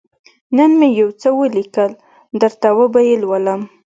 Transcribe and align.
_نن 0.57 0.71
مې 0.79 0.87
يو 1.01 1.09
څه 1.21 1.29
ولېکل، 1.39 1.91
درته 2.41 2.67
وبه 2.79 3.01
يې 3.07 3.15
لولم. 3.23 3.61